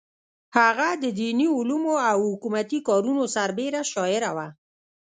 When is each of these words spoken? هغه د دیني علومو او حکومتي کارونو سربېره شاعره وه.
هغه 0.57 0.89
د 1.03 1.05
دیني 1.19 1.47
علومو 1.57 1.95
او 2.09 2.17
حکومتي 2.33 2.79
کارونو 2.87 3.23
سربېره 3.35 3.81
شاعره 3.91 4.31
وه. 4.37 4.47